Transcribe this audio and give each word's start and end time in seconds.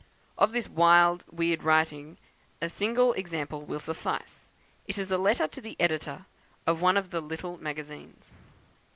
Of 0.35 0.51
this 0.51 0.67
wild 0.67 1.23
weird 1.29 1.61
writing, 1.61 2.17
a 2.59 2.69
single 2.69 3.13
example 3.13 3.61
will 3.61 3.77
suffice. 3.77 4.49
It 4.87 4.97
is 4.97 5.11
a 5.11 5.17
letter 5.19 5.47
to 5.47 5.61
the 5.61 5.77
editor 5.79 6.25
of 6.65 6.81
one 6.81 6.97
of 6.97 7.11
the 7.11 7.21
"Little 7.21 7.57
Magazines." 7.59 8.33